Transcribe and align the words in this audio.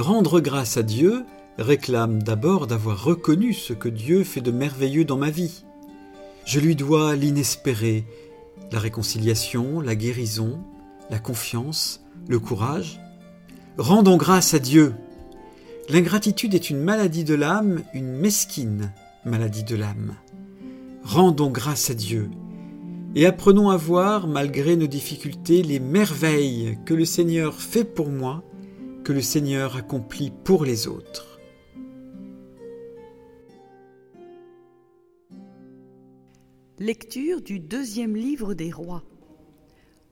Rendre 0.00 0.40
grâce 0.40 0.78
à 0.78 0.82
Dieu 0.82 1.26
réclame 1.58 2.22
d'abord 2.22 2.66
d'avoir 2.66 3.04
reconnu 3.04 3.52
ce 3.52 3.74
que 3.74 3.90
Dieu 3.90 4.24
fait 4.24 4.40
de 4.40 4.50
merveilleux 4.50 5.04
dans 5.04 5.18
ma 5.18 5.28
vie. 5.28 5.62
Je 6.46 6.58
lui 6.58 6.74
dois 6.74 7.16
l'inespéré, 7.16 8.06
la 8.72 8.78
réconciliation, 8.78 9.82
la 9.82 9.94
guérison, 9.94 10.58
la 11.10 11.18
confiance, 11.18 12.02
le 12.28 12.38
courage. 12.38 12.98
Rendons 13.76 14.16
grâce 14.16 14.54
à 14.54 14.58
Dieu. 14.58 14.94
L'ingratitude 15.90 16.54
est 16.54 16.70
une 16.70 16.80
maladie 16.80 17.24
de 17.24 17.34
l'âme, 17.34 17.82
une 17.92 18.10
mesquine 18.10 18.94
maladie 19.26 19.64
de 19.64 19.76
l'âme. 19.76 20.14
Rendons 21.04 21.50
grâce 21.50 21.90
à 21.90 21.94
Dieu 21.94 22.30
et 23.14 23.26
apprenons 23.26 23.68
à 23.68 23.76
voir, 23.76 24.28
malgré 24.28 24.76
nos 24.76 24.86
difficultés, 24.86 25.62
les 25.62 25.78
merveilles 25.78 26.78
que 26.86 26.94
le 26.94 27.04
Seigneur 27.04 27.60
fait 27.60 27.84
pour 27.84 28.08
moi, 28.08 28.42
le 29.12 29.20
Seigneur 29.20 29.76
accomplit 29.76 30.30
pour 30.44 30.64
les 30.64 30.86
autres. 30.86 31.38
Lecture 36.78 37.42
du 37.42 37.60
deuxième 37.60 38.16
livre 38.16 38.54
des 38.54 38.70
rois. 38.70 39.04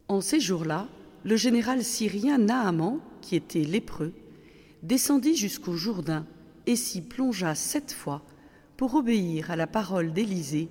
En 0.08 0.20
ces 0.20 0.40
jours-là, 0.40 0.88
le 1.24 1.36
général 1.36 1.82
syrien 1.82 2.38
Naaman, 2.38 3.00
qui 3.20 3.36
était 3.36 3.64
lépreux, 3.64 4.12
descendit 4.82 5.36
jusqu'au 5.36 5.74
Jourdain 5.74 6.26
et 6.66 6.76
s'y 6.76 7.00
plongea 7.00 7.54
sept 7.54 7.92
fois 7.92 8.22
pour 8.76 8.94
obéir 8.94 9.50
à 9.50 9.56
la 9.56 9.66
parole 9.66 10.12
d'Élisée, 10.12 10.68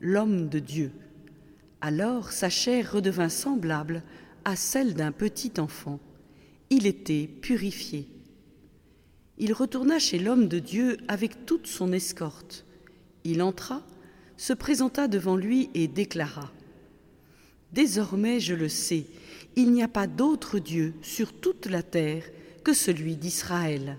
l'homme 0.00 0.48
de 0.48 0.58
Dieu. 0.58 0.92
Alors 1.80 2.30
sa 2.30 2.48
chair 2.48 2.92
redevint 2.92 3.28
semblable 3.28 4.02
à 4.44 4.56
celle 4.56 4.94
d'un 4.94 5.12
petit 5.12 5.52
enfant. 5.58 5.98
Il 6.72 6.86
était 6.86 7.26
purifié. 7.26 8.06
Il 9.38 9.52
retourna 9.52 9.98
chez 9.98 10.20
l'homme 10.20 10.46
de 10.46 10.60
Dieu 10.60 10.98
avec 11.08 11.44
toute 11.44 11.66
son 11.66 11.92
escorte. 11.92 12.64
Il 13.24 13.42
entra, 13.42 13.82
se 14.36 14.52
présenta 14.52 15.08
devant 15.08 15.36
lui 15.36 15.68
et 15.74 15.88
déclara 15.88 16.52
Désormais 17.72 18.38
je 18.38 18.54
le 18.54 18.68
sais, 18.68 19.06
il 19.56 19.72
n'y 19.72 19.82
a 19.82 19.88
pas 19.88 20.06
d'autre 20.06 20.60
Dieu 20.60 20.94
sur 21.02 21.32
toute 21.32 21.66
la 21.66 21.82
terre 21.82 22.24
que 22.62 22.72
celui 22.72 23.16
d'Israël. 23.16 23.98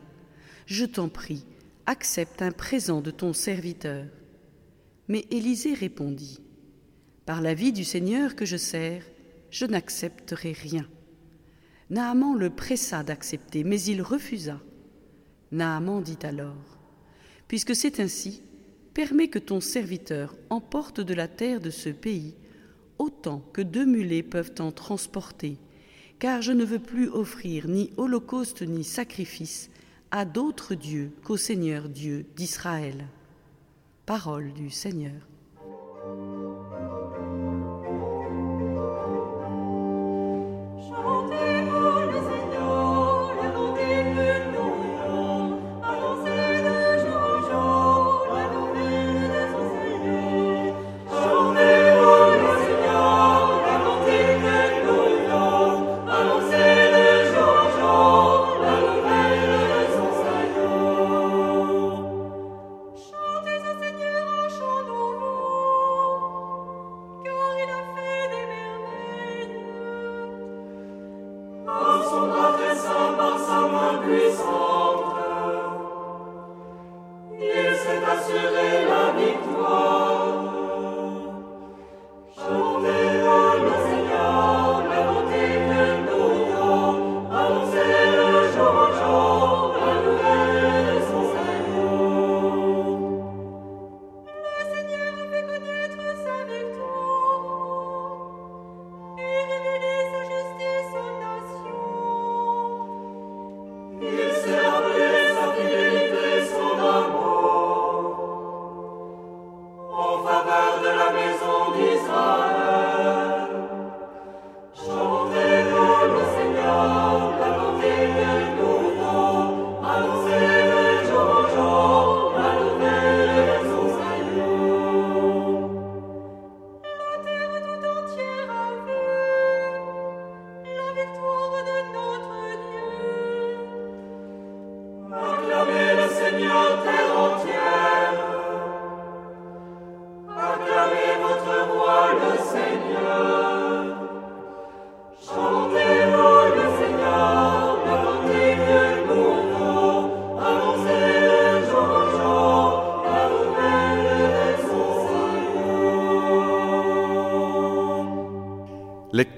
Je 0.66 0.86
t'en 0.86 1.10
prie, 1.10 1.44
accepte 1.86 2.42
un 2.42 2.52
présent 2.52 3.02
de 3.02 3.12
ton 3.12 3.34
serviteur. 3.34 4.06
Mais 5.10 5.26
Élisée 5.30 5.74
répondit, 5.74 6.40
Par 7.26 7.42
la 7.42 7.54
vie 7.54 7.74
du 7.74 7.84
Seigneur 7.84 8.36
que 8.36 8.46
je 8.46 8.58
sers, 8.58 9.04
je 9.50 9.66
n'accepterai 9.66 10.54
rien. 10.54 10.88
Naaman 11.92 12.36
le 12.36 12.50
pressa 12.50 13.04
d'accepter, 13.04 13.66
mais 13.66 13.82
il 13.82 14.02
refusa. 14.02 14.62
Naaman 15.52 16.02
dit 16.02 16.18
alors, 16.24 16.80
Puisque 17.50 17.76
c'est 17.76 18.00
ainsi, 18.00 18.42
permets 18.94 19.28
que 19.28 19.40
ton 19.40 19.60
serviteur 19.60 20.34
emporte 20.50 21.02
de 21.02 21.14
la 21.14 21.28
terre 21.28 21.60
de 21.60 21.70
ce 21.70 21.90
pays 21.90 22.36
autant 22.98 23.44
que 23.52 23.62
deux 23.62 23.86
mulets 23.86 24.24
peuvent 24.24 24.54
en 24.60 24.72
transporter, 24.72 25.58
car 26.18 26.42
je 26.42 26.54
ne 26.54 26.64
veux 26.64 26.80
plus 26.80 27.10
offrir 27.10 27.68
ni 27.68 27.92
holocauste 27.98 28.62
ni 28.62 28.86
sacrifice 28.86 29.70
à 30.12 30.24
d'autres 30.24 30.76
dieux 30.76 31.12
qu'au 31.26 31.36
Seigneur 31.36 31.90
Dieu 31.90 32.26
d'Israël. 32.38 33.08
Parole 34.06 34.54
du 34.54 34.70
Seigneur. 34.70 35.28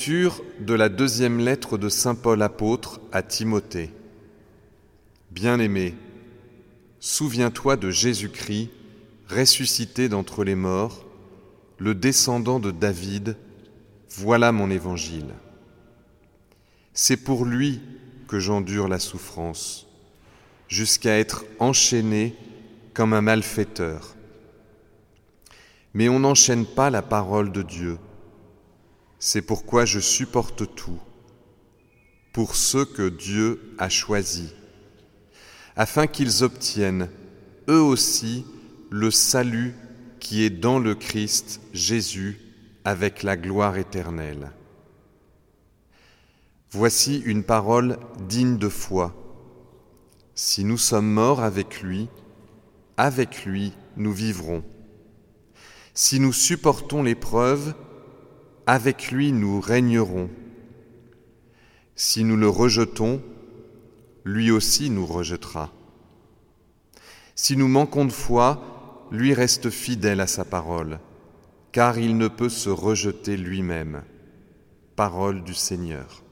De 0.06 0.74
la 0.74 0.90
deuxième 0.90 1.40
lettre 1.40 1.78
de 1.78 1.88
Saint 1.88 2.16
Paul 2.16 2.42
apôtre 2.42 3.00
à 3.14 3.24
Timothée. 3.24 3.90
Bien-aimé, 5.32 5.96
souviens-toi 7.00 7.78
de 7.78 7.90
Jésus-Christ, 7.90 8.70
ressuscité 9.30 10.10
d'entre 10.10 10.44
les 10.44 10.56
morts, 10.56 11.06
le 11.78 11.96
descendant 11.96 12.60
de 12.60 12.72
David, 12.72 13.38
voilà 14.10 14.52
mon 14.52 14.70
évangile. 14.70 15.34
C'est 16.94 17.16
pour 17.16 17.46
lui 17.46 17.80
que 18.28 18.40
j'endure 18.40 18.90
la 18.90 19.00
souffrance, 19.00 19.88
jusqu'à 20.68 21.18
être 21.18 21.46
enchaîné 21.60 22.36
comme 22.94 23.14
un 23.14 23.22
malfaiteur. 23.22 24.16
Mais 25.94 26.10
on 26.10 26.20
n'enchaîne 26.20 26.66
pas 26.66 26.90
la 26.90 27.02
parole 27.02 27.54
de 27.54 27.62
Dieu 27.62 27.98
c'est 29.26 29.42
pourquoi 29.42 29.86
je 29.86 30.02
supporte 30.02 30.76
tout 30.76 31.00
pour 32.34 32.58
ceux 32.58 32.84
que 32.84 33.08
Dieu 33.08 33.74
a 33.78 33.88
choisis, 33.88 34.50
afin 35.78 36.08
qu'ils 36.08 36.44
obtiennent, 36.44 37.10
eux 37.70 37.82
aussi, 37.82 38.46
le 38.90 39.12
salut 39.12 39.76
qui 40.20 40.44
est 40.44 40.50
dans 40.50 40.78
le 40.78 40.94
Christ 40.94 41.62
Jésus 41.72 42.38
avec 42.84 43.24
la 43.24 43.38
gloire 43.38 43.78
éternelle. 43.78 44.52
Voici 46.72 47.20
une 47.20 47.46
parole 47.46 48.00
digne 48.28 48.58
de 48.58 48.68
foi. 48.68 49.16
Si 50.36 50.66
nous 50.66 50.78
sommes 50.78 51.10
morts 51.10 51.42
avec 51.42 51.82
lui, 51.82 52.10
avec 52.98 53.46
lui 53.46 53.72
nous 53.96 54.12
vivrons. 54.12 54.66
Si 55.94 56.20
nous 56.20 56.34
supportons 56.34 57.04
l'épreuve, 57.04 57.74
avec 58.66 59.12
lui 59.12 59.32
nous 59.32 59.60
régnerons. 59.60 60.30
Si 61.96 62.24
nous 62.24 62.38
le 62.38 62.50
rejetons, 62.50 63.22
lui 64.26 64.52
aussi 64.52 64.90
nous 64.90 65.06
rejettera. 65.06 65.72
Si 67.36 67.58
nous 67.58 67.68
manquons 67.68 68.06
de 68.06 68.12
foi, 68.12 69.08
lui 69.12 69.34
reste 69.34 69.70
fidèle 69.70 70.22
à 70.22 70.28
sa 70.28 70.46
parole, 70.46 71.00
car 71.72 71.98
il 71.98 72.18
ne 72.18 72.28
peut 72.28 72.50
se 72.50 72.70
rejeter 72.70 73.38
lui-même. 73.38 74.04
Parole 74.96 75.44
du 75.44 75.54
Seigneur. 75.54 76.23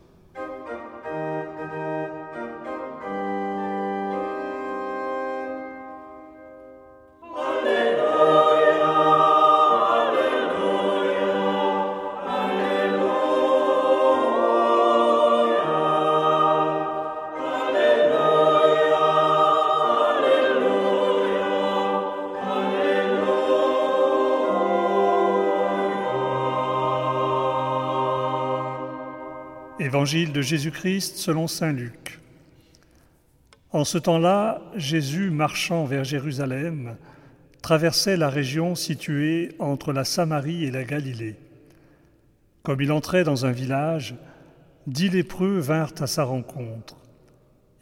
Évangile 30.01 30.31
de 30.31 30.42
Jésus-Christ 30.42 31.18
selon 31.18 31.48
Saint 31.48 31.74
Luc. 31.74 32.19
En 33.69 33.83
ce 33.83 34.00
temps-là, 34.00 34.59
Jésus, 34.75 35.30
marchant 35.30 35.86
vers 35.86 36.03
Jérusalem, 36.03 36.98
traversait 37.62 38.18
la 38.18 38.27
région 38.27 38.74
située 38.74 39.51
entre 39.59 39.94
la 39.94 40.03
Samarie 40.03 40.65
et 40.65 40.71
la 40.71 40.86
Galilée. 40.86 41.36
Comme 42.63 42.81
il 42.81 42.92
entrait 42.92 43.24
dans 43.24 43.45
un 43.45 43.51
village, 43.51 44.15
dix 44.88 45.09
lépreux 45.09 45.59
vinrent 45.59 45.94
à 46.00 46.07
sa 46.07 46.24
rencontre. 46.24 46.98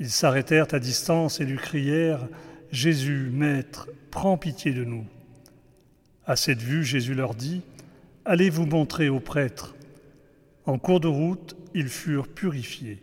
Ils 0.02 0.12
s'arrêtèrent 0.12 0.74
à 0.74 0.80
distance 0.80 1.40
et 1.40 1.46
lui 1.46 1.56
crièrent 1.56 2.28
Jésus, 2.70 3.30
Maître, 3.32 3.88
prends 4.12 4.38
pitié 4.38 4.74
de 4.74 4.84
nous. 4.84 5.06
À 6.26 6.36
cette 6.36 6.62
vue, 6.62 6.84
Jésus 6.84 7.14
leur 7.14 7.34
dit 7.34 7.62
Allez 8.26 8.50
vous 8.50 8.66
montrer 8.66 9.08
aux 9.08 9.22
prêtres. 9.22 9.74
En 10.66 10.78
cours 10.78 11.00
de 11.00 11.08
route, 11.08 11.56
ils 11.74 11.90
furent 11.90 12.28
purifiés. 12.28 13.02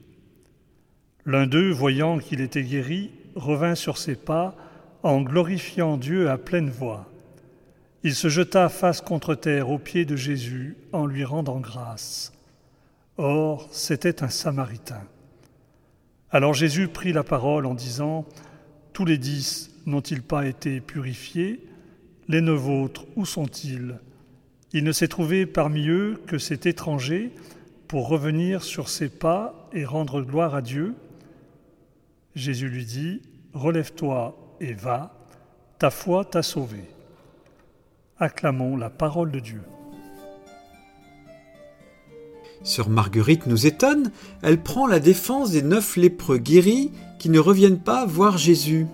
L'un 1.25 1.47
d'eux, 1.47 1.71
voyant 1.71 2.19
qu'il 2.19 2.41
était 2.41 2.63
guéri, 2.63 3.11
revint 3.35 3.75
sur 3.75 3.99
ses 3.99 4.15
pas 4.15 4.57
en 5.03 5.21
glorifiant 5.21 5.97
Dieu 5.97 6.31
à 6.31 6.39
pleine 6.39 6.71
voix. 6.71 7.11
Il 8.03 8.15
se 8.15 8.29
jeta 8.29 8.69
face 8.69 9.01
contre 9.01 9.35
terre 9.35 9.71
aux 9.71 9.79
pieds 9.79 10.05
de 10.05 10.17
Jésus 10.17 10.77
en 10.93 11.07
lui 11.07 11.25
rendant 11.25 11.59
grâce. 11.59 12.33
Or, 13.19 13.69
c'était 13.73 14.23
un 14.23 14.29
Samaritain. 14.29 15.03
Alors 16.31 16.55
Jésus 16.55 16.89
prit 16.89 17.13
la 17.13 17.25
parole 17.25 17.67
en 17.67 17.75
disant, 17.75 18.27
Tous 18.93 19.05
les 19.05 19.19
dix 19.19 19.71
n'ont-ils 19.87 20.23
pas 20.23 20.47
été 20.47 20.81
purifiés? 20.81 21.65
Les 22.29 22.41
neuf 22.41 22.67
autres, 22.69 23.07
où 23.17 23.25
sont-ils? 23.25 23.99
Il 24.73 24.85
ne 24.85 24.93
s'est 24.93 25.09
trouvé 25.09 25.47
parmi 25.47 25.89
eux 25.89 26.21
que 26.27 26.39
cet 26.39 26.67
étranger 26.67 27.33
pour 27.89 28.09
revenir 28.09 28.63
sur 28.63 28.89
ses 28.89 29.09
pas 29.09 29.69
et 29.73 29.85
rendre 29.85 30.23
gloire 30.23 30.55
à 30.55 30.63
Dieu 30.63 30.95
Jésus 32.37 32.69
lui 32.69 32.85
dit, 32.85 33.23
Relève-toi 33.55 34.37
et 34.61 34.75
va, 34.75 35.15
ta 35.79 35.91
foi 35.91 36.27
t'a 36.27 36.43
sauvé. 36.43 36.83
Acclamons 38.19 38.77
la 38.77 38.91
parole 38.91 39.31
de 39.31 39.41
Dieu. 39.41 39.63
Sœur 42.63 42.91
Marguerite 42.91 43.47
nous 43.47 43.67
étonne, 43.67 44.11
elle 44.43 44.63
prend 44.63 44.87
la 44.87 45.01
défense 45.01 45.51
des 45.53 45.63
neuf 45.63 45.97
lépreux 45.97 46.37
guéris 46.37 46.93
qui 47.19 47.31
ne 47.31 47.39
reviennent 47.39 47.81
pas 47.81 48.05
voir 48.05 48.37
Jésus. 48.37 48.87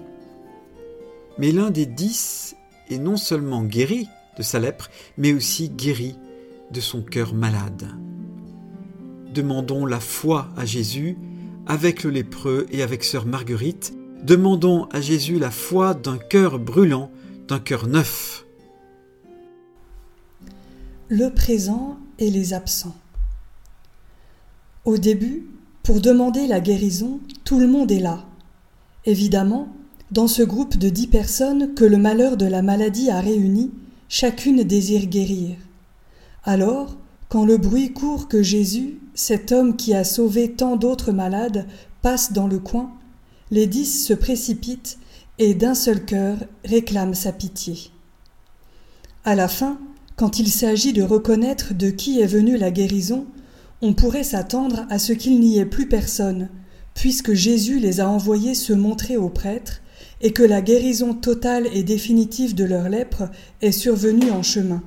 Mais 1.36 1.50
l'un 1.50 1.70
des 1.70 1.86
dix 1.86 2.54
est 2.90 2.98
non 2.98 3.16
seulement 3.16 3.64
guéri 3.64 4.08
de 4.38 4.42
sa 4.42 4.60
lèpre, 4.60 4.88
mais 5.18 5.32
aussi 5.32 5.68
guéri 5.68 6.16
de 6.70 6.80
son 6.80 7.02
cœur 7.02 7.34
malade 7.34 7.88
demandons 9.32 9.87
la 9.87 10.00
foi 10.00 10.49
à 10.56 10.64
Jésus 10.64 11.17
avec 11.67 12.02
le 12.05 12.11
lépreux 12.11 12.67
et 12.70 12.82
avec 12.82 13.05
sœur 13.05 13.26
Marguerite. 13.26 13.94
Demandons 14.23 14.84
à 14.93 15.00
Jésus 15.00 15.38
la 15.38 15.50
foi 15.50 15.94
d'un 15.94 16.19
cœur 16.19 16.58
brûlant, 16.58 17.11
d'un 17.49 17.58
cœur 17.58 17.87
neuf. 17.87 18.44
Le 21.08 21.29
présent 21.31 21.99
et 22.19 22.31
les 22.31 22.55
absents. 22.55 22.96
Au 24.84 24.96
début, 24.96 25.46
pour 25.82 26.00
demander 26.00 26.46
la 26.46 26.61
guérison, 26.61 27.20
tout 27.44 27.58
le 27.58 27.67
monde 27.67 27.90
est 27.90 28.00
là. 28.00 28.25
Évidemment, 29.05 29.69
dans 30.11 30.29
ce 30.29 30.43
groupe 30.43 30.76
de 30.76 30.88
dix 30.88 31.06
personnes 31.06 31.75
que 31.75 31.84
le 31.84 31.96
malheur 31.96 32.37
de 32.37 32.46
la 32.46 32.62
maladie 32.62 33.11
a 33.11 33.20
réuni, 33.20 33.70
chacune 34.08 34.62
désire 34.62 35.06
guérir. 35.06 35.56
Alors, 36.44 36.96
quand 37.32 37.46
le 37.46 37.56
bruit 37.56 37.94
court 37.94 38.29
que 38.29 38.43
Jésus, 38.43 38.99
cet 39.14 39.52
homme 39.52 39.75
qui 39.75 39.94
a 39.94 40.05
sauvé 40.05 40.52
tant 40.52 40.76
d'autres 40.76 41.12
malades, 41.12 41.67
passe 42.02 42.34
dans 42.34 42.46
le 42.46 42.58
coin, 42.58 42.93
les 43.50 43.67
dix 43.67 44.05
se 44.05 44.12
précipitent 44.12 44.99
et 45.38 45.55
d'un 45.55 45.75
seul 45.75 46.05
cœur 46.05 46.37
réclament 46.62 47.14
sa 47.14 47.32
pitié. 47.32 47.90
À 49.25 49.34
la 49.34 49.49
fin, 49.49 49.81
quand 50.14 50.40
il 50.40 50.49
s'agit 50.49 50.93
de 50.93 51.02
reconnaître 51.02 51.73
de 51.73 51.88
qui 51.88 52.20
est 52.20 52.26
venue 52.26 52.58
la 52.58 52.70
guérison, 52.70 53.25
on 53.81 53.94
pourrait 53.94 54.25
s'attendre 54.25 54.84
à 54.90 54.99
ce 54.99 55.14
qu'il 55.14 55.40
n'y 55.40 55.58
ait 55.58 55.64
plus 55.64 55.88
personne, 55.88 56.50
puisque 56.93 57.32
Jésus 57.32 57.79
les 57.79 58.00
a 58.00 58.11
envoyés 58.11 58.55
se 58.55 58.75
montrer 58.75 59.17
aux 59.17 59.31
prêtres, 59.31 59.81
et 60.20 60.34
que 60.34 60.43
la 60.43 60.61
guérison 60.61 61.14
totale 61.14 61.67
et 61.73 61.82
définitive 61.82 62.55
de 62.55 62.64
leur 62.64 62.90
lèpre 62.90 63.31
est 63.62 63.73
survenue 63.73 64.31
en 64.31 64.43
chemin. 64.43 64.82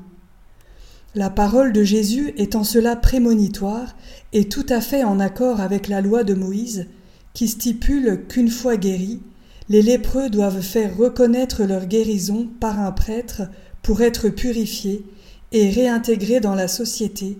La 1.16 1.30
parole 1.30 1.72
de 1.72 1.82
Jésus 1.82 2.34
est 2.36 2.58
en 2.58 2.66
cela 2.66 2.98
prémonitoire 2.98 3.96
et 4.34 4.50
tout 4.50 4.66
à 4.68 4.82
fait 4.82 5.06
en 5.06 5.22
accord 5.22 5.62
avec 5.62 5.88
la 5.88 6.02
loi 6.02 6.26
de 6.26 6.34
Moïse, 6.34 6.88
qui 7.34 7.48
stipule 7.48 8.26
qu'une 8.28 8.50
fois 8.50 8.76
guéris, 8.76 9.22
les 9.70 9.82
lépreux 9.82 10.30
doivent 10.30 10.60
faire 10.60 10.98
reconnaître 10.98 11.64
leur 11.64 11.86
guérison 11.86 12.50
par 12.60 12.82
un 12.82 12.92
prêtre 12.92 13.44
pour 13.82 14.02
être 14.02 14.28
purifiés 14.28 15.06
et 15.54 15.70
réintégrés 15.70 16.42
dans 16.42 16.54
la 16.54 16.68
société, 16.68 17.38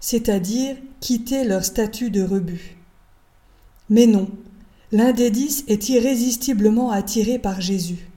c'est-à-dire 0.00 0.76
quitter 1.00 1.44
leur 1.44 1.66
statut 1.66 2.10
de 2.10 2.22
rebut. 2.22 2.78
Mais 3.90 4.06
non, 4.06 4.30
l'un 4.90 5.12
des 5.12 5.30
dix 5.30 5.64
est 5.68 5.90
irrésistiblement 5.90 6.90
attiré 6.90 7.38
par 7.38 7.60
Jésus. 7.60 8.08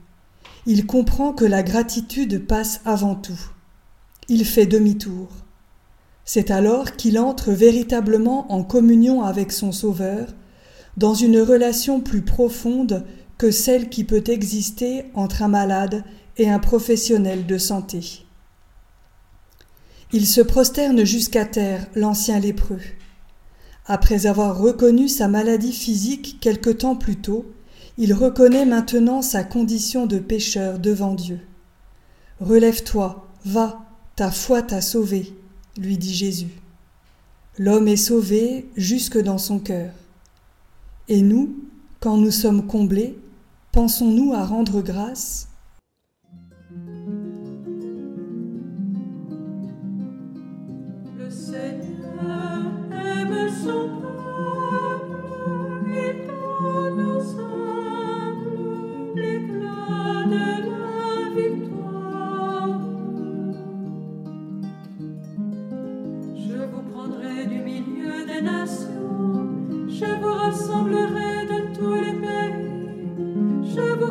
Il 0.64 0.86
comprend 0.86 1.34
que 1.34 1.44
la 1.44 1.62
gratitude 1.62 2.46
passe 2.46 2.80
avant 2.86 3.14
tout 3.14 3.38
il 4.32 4.46
fait 4.46 4.64
demi-tour. 4.64 5.28
C'est 6.24 6.50
alors 6.50 6.96
qu'il 6.96 7.18
entre 7.18 7.52
véritablement 7.52 8.50
en 8.50 8.64
communion 8.64 9.24
avec 9.24 9.52
son 9.52 9.72
Sauveur, 9.72 10.28
dans 10.96 11.12
une 11.12 11.38
relation 11.38 12.00
plus 12.00 12.22
profonde 12.22 13.04
que 13.36 13.50
celle 13.50 13.90
qui 13.90 14.04
peut 14.04 14.24
exister 14.28 15.04
entre 15.12 15.42
un 15.42 15.48
malade 15.48 16.02
et 16.38 16.48
un 16.48 16.58
professionnel 16.58 17.44
de 17.44 17.58
santé. 17.58 18.24
Il 20.14 20.26
se 20.26 20.40
prosterne 20.40 21.04
jusqu'à 21.04 21.44
terre, 21.44 21.86
l'ancien 21.94 22.40
lépreux. 22.40 22.80
Après 23.84 24.24
avoir 24.24 24.56
reconnu 24.58 25.08
sa 25.08 25.28
maladie 25.28 25.74
physique 25.74 26.38
quelque 26.40 26.70
temps 26.70 26.96
plus 26.96 27.16
tôt, 27.16 27.52
il 27.98 28.14
reconnaît 28.14 28.64
maintenant 28.64 29.20
sa 29.20 29.44
condition 29.44 30.06
de 30.06 30.18
pécheur 30.18 30.78
devant 30.78 31.12
Dieu. 31.12 31.40
Relève-toi, 32.40 33.28
va, 33.44 33.91
ta 34.16 34.30
foi 34.30 34.62
t'a 34.62 34.80
sauvé, 34.80 35.32
lui 35.76 35.96
dit 35.96 36.14
Jésus. 36.14 36.50
L'homme 37.58 37.88
est 37.88 37.96
sauvé 37.96 38.68
jusque 38.76 39.18
dans 39.18 39.38
son 39.38 39.58
cœur. 39.58 39.92
Et 41.08 41.22
nous, 41.22 41.56
quand 42.00 42.16
nous 42.16 42.30
sommes 42.30 42.66
comblés, 42.66 43.18
pensons-nous 43.72 44.32
à 44.32 44.44
rendre 44.44 44.82
grâce? 44.82 45.48
Je 73.74 74.01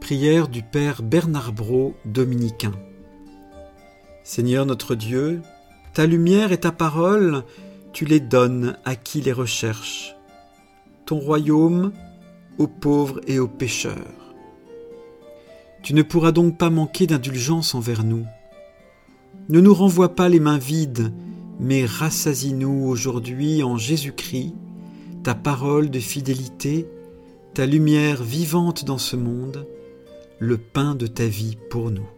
Prière 0.00 0.48
du 0.48 0.62
Père 0.62 1.02
Bernard 1.02 1.52
Brault, 1.52 1.94
dominicain. 2.06 2.72
Seigneur 4.24 4.64
notre 4.64 4.94
Dieu, 4.94 5.42
ta 5.92 6.06
lumière 6.06 6.50
et 6.50 6.60
ta 6.60 6.72
parole, 6.72 7.44
tu 7.92 8.06
les 8.06 8.20
donnes 8.20 8.78
à 8.86 8.96
qui 8.96 9.20
les 9.20 9.32
recherche. 9.32 10.17
Ton 11.08 11.20
royaume 11.20 11.92
aux 12.58 12.66
pauvres 12.66 13.22
et 13.26 13.38
aux 13.38 13.48
pécheurs. 13.48 14.34
Tu 15.82 15.94
ne 15.94 16.02
pourras 16.02 16.32
donc 16.32 16.58
pas 16.58 16.68
manquer 16.68 17.06
d'indulgence 17.06 17.74
envers 17.74 18.04
nous. 18.04 18.26
Ne 19.48 19.62
nous 19.62 19.72
renvoie 19.72 20.14
pas 20.14 20.28
les 20.28 20.38
mains 20.38 20.58
vides, 20.58 21.10
mais 21.60 21.86
rassasie-nous 21.86 22.84
aujourd'hui 22.86 23.62
en 23.62 23.78
Jésus-Christ, 23.78 24.52
ta 25.22 25.34
parole 25.34 25.88
de 25.88 25.98
fidélité, 25.98 26.86
ta 27.54 27.64
lumière 27.64 28.22
vivante 28.22 28.84
dans 28.84 28.98
ce 28.98 29.16
monde, 29.16 29.66
le 30.38 30.58
pain 30.58 30.94
de 30.94 31.06
ta 31.06 31.24
vie 31.24 31.56
pour 31.70 31.90
nous. 31.90 32.17